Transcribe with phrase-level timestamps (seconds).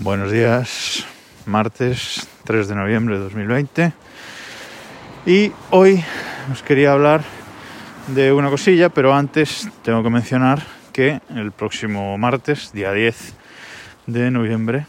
[0.00, 1.04] Buenos días,
[1.44, 3.92] martes 3 de noviembre de 2020.
[5.26, 6.04] Y hoy
[6.52, 7.22] os quería hablar
[8.06, 13.34] de una cosilla, pero antes tengo que mencionar que el próximo martes, día 10
[14.06, 14.86] de noviembre,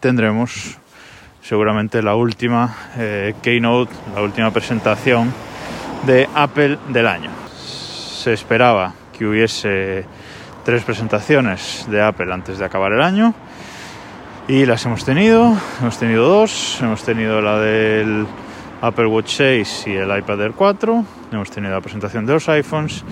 [0.00, 0.76] tendremos
[1.40, 5.32] seguramente la última eh, keynote, la última presentación
[6.04, 7.30] de Apple del año.
[7.54, 10.04] Se esperaba que hubiese
[10.64, 13.36] tres presentaciones de Apple antes de acabar el año
[14.48, 18.26] y las hemos tenido, hemos tenido dos, hemos tenido la del
[18.80, 23.04] Apple Watch 6 y el iPad Air 4, hemos tenido la presentación de los iPhones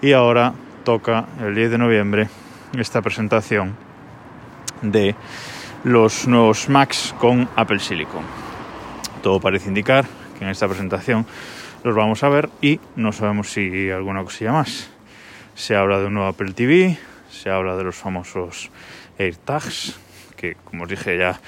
[0.00, 0.54] y ahora
[0.84, 2.28] toca el 10 de noviembre
[2.78, 3.74] esta presentación
[4.80, 5.16] de
[5.82, 8.22] los nuevos Macs con Apple Silicon.
[9.24, 10.06] Todo parece indicar
[10.38, 11.26] que en esta presentación
[11.82, 14.88] los vamos a ver y no sabemos si alguna cosilla más.
[15.56, 16.96] Se habla de un nuevo Apple TV,
[17.28, 18.70] se habla de los famosos
[19.18, 20.05] AirTags,
[20.36, 21.40] que como os dije ya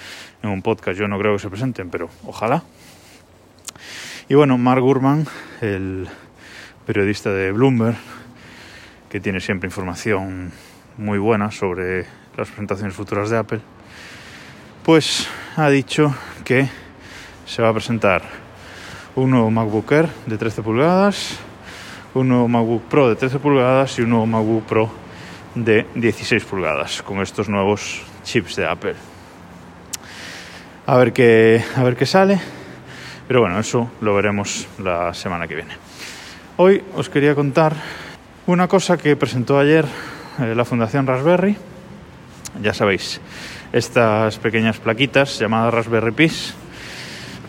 [0.43, 2.63] en un podcast yo no creo que se presenten, pero ojalá.
[4.29, 5.27] Y bueno, Mark Gurman,
[5.61, 6.09] el
[6.87, 7.97] periodista de Bloomberg,
[9.09, 10.53] que tiene siempre información
[10.97, 13.61] muy buena sobre las presentaciones futuras de Apple,
[14.85, 16.69] pues ha dicho que
[17.47, 18.23] se va a presentar
[19.15, 21.39] un nuevo MacBook Air de 13 pulgadas,
[22.15, 24.91] un nuevo MacBook Pro de 13 pulgadas y un nuevo MacBook Pro
[25.55, 28.95] de 16 pulgadas con estos nuevos chips de Apple.
[30.87, 32.39] A ver qué, a ver qué sale.
[33.27, 35.73] Pero bueno, eso lo veremos la semana que viene.
[36.59, 37.75] Hoy os quería contar
[38.47, 39.87] una cosa que presentó ayer
[40.41, 41.57] eh, la Fundación Raspberry.
[42.63, 43.21] Ya sabéis,
[43.73, 46.55] estas pequeñas plaquitas llamadas Raspberry Pis,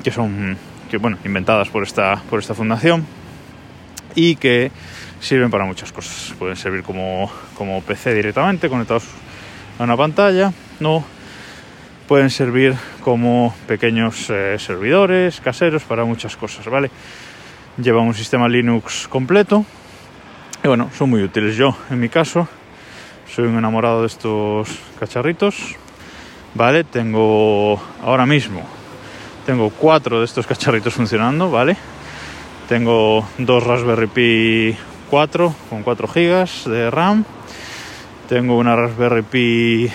[0.04, 0.58] que son
[0.90, 3.06] que, bueno, inventadas por esta, por esta fundación
[4.16, 4.72] y que
[5.20, 6.34] sirven para muchas cosas.
[6.40, 9.04] Pueden servir como, como PC directamente, conectados
[9.80, 11.04] a una pantalla, no
[12.08, 16.92] pueden servir como pequeños eh, servidores caseros para muchas cosas, ¿vale?
[17.82, 19.66] Llevan un sistema Linux completo
[20.64, 21.56] y bueno, son muy útiles.
[21.56, 22.48] Yo, en mi caso,
[23.34, 24.68] soy un enamorado de estos
[25.00, 25.76] cacharritos,
[26.56, 26.84] ¿vale?
[26.84, 28.64] Tengo ahora mismo,
[29.46, 31.78] tengo cuatro de estos cacharritos funcionando, ¿vale?
[32.68, 34.78] Tengo dos Raspberry Pi
[35.10, 37.24] 4 con 4 GB de RAM.
[38.30, 39.92] Tengo una Raspberry Pi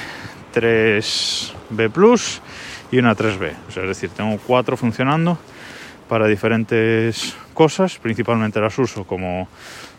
[0.53, 2.43] 3B Plus
[2.91, 3.53] y una 3B.
[3.69, 5.39] O sea, es decir, tengo cuatro funcionando
[6.09, 7.97] para diferentes cosas.
[8.01, 9.47] Principalmente las uso como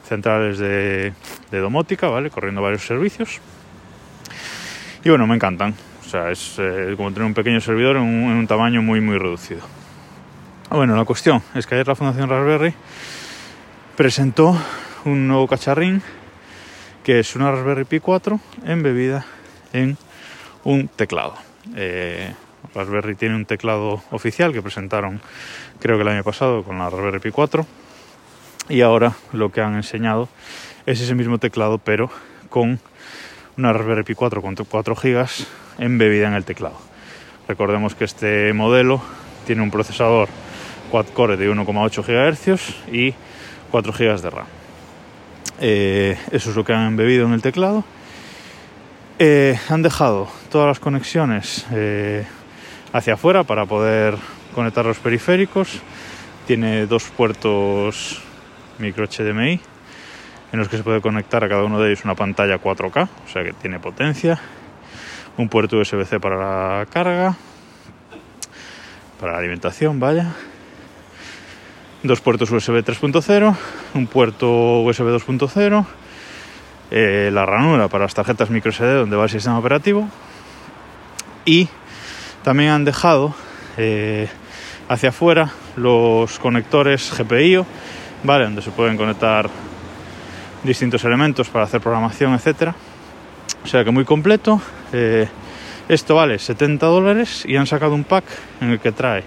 [0.06, 1.14] centrales de,
[1.50, 2.30] de domótica, ¿vale?
[2.30, 3.40] Corriendo varios servicios.
[5.06, 5.74] Y bueno, me encantan.
[6.06, 9.00] O sea, es eh, como tener un pequeño servidor en un, en un tamaño muy,
[9.00, 9.62] muy reducido.
[10.70, 12.74] Bueno, la cuestión es que ayer la Fundación Raspberry
[13.96, 14.62] presentó
[15.06, 16.04] un nuevo cacharrín
[17.06, 19.28] que es una Raspberry Pi 4 embebida
[19.74, 19.96] en
[20.64, 21.36] un teclado.
[21.76, 22.34] Eh,
[22.74, 25.22] Raspberry tiene un teclado oficial que presentaron
[25.80, 27.64] creo que el año pasado con la Raspberry Pi 4
[28.70, 30.30] y ahora lo que han enseñado
[30.88, 32.10] es ese mismo teclado pero
[32.50, 32.80] con
[33.56, 35.28] una Raspberry Pi 4 con 4 GB
[35.78, 36.80] embebida en el teclado.
[37.48, 39.00] Recordemos que este modelo
[39.46, 40.28] tiene un procesador
[40.90, 43.14] quad-core de 1,8 GHz y
[43.70, 44.65] 4 GB de RAM.
[45.60, 47.84] Eh, eso es lo que han embebido en el teclado.
[49.20, 52.26] Eh, han dejado todas las conexiones eh,
[52.92, 54.18] hacia afuera para poder
[54.54, 55.82] conectar los periféricos.
[56.48, 58.22] Tiene dos puertos
[58.78, 59.60] micro HDMI
[60.52, 63.30] en los que se puede conectar a cada uno de ellos una pantalla 4K, o
[63.30, 64.40] sea que tiene potencia.
[65.38, 67.36] Un puerto USB-C para la carga,
[69.20, 70.34] para la alimentación, vaya
[72.08, 73.56] dos puertos USB 3.0,
[73.96, 75.86] un puerto USB 2.0,
[76.92, 80.08] eh, la ranura para las tarjetas microSD donde va el sistema operativo
[81.46, 81.68] y
[82.44, 83.34] también han dejado
[83.78, 84.28] eh,
[84.88, 87.66] hacia afuera los conectores GPIO,
[88.24, 88.46] ¿vale?
[88.46, 89.50] donde se pueden conectar
[90.64, 92.76] distintos elementos para hacer programación, etcétera.
[93.64, 94.62] O sea que muy completo.
[94.94, 95.28] Eh,
[95.88, 98.26] esto vale 70 dólares y han sacado un pack
[98.62, 99.24] en el que trae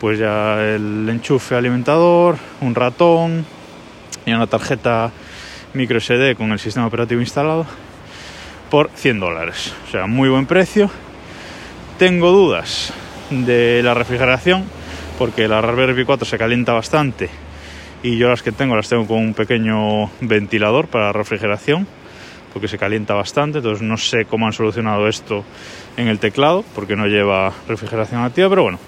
[0.00, 3.46] pues ya el enchufe alimentador, un ratón
[4.26, 5.10] y una tarjeta
[5.72, 7.66] micro SD con el sistema operativo instalado
[8.70, 9.74] por 100 dólares.
[9.86, 10.90] O sea, muy buen precio.
[11.98, 12.92] Tengo dudas
[13.30, 14.64] de la refrigeración
[15.18, 17.30] porque la Raspberry Pi 4 se calienta bastante
[18.02, 21.86] y yo las que tengo las tengo con un pequeño ventilador para refrigeración
[22.52, 25.44] porque se calienta bastante, entonces no sé cómo han solucionado esto
[25.96, 28.78] en el teclado porque no lleva refrigeración activa, pero bueno,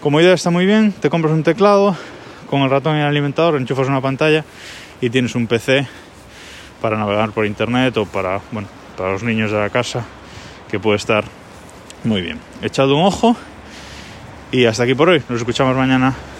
[0.00, 1.96] como idea está muy bien, te compras un teclado
[2.48, 4.44] con el ratón y el alimentador, enchufas una pantalla
[5.00, 5.86] y tienes un PC
[6.80, 10.04] para navegar por internet o para, bueno, para los niños de la casa
[10.70, 11.24] que puede estar
[12.04, 13.36] Muy bien, echado un ojo
[14.52, 15.22] y hasta aquí por hoy.
[15.28, 16.14] Nos escuchamos mañana.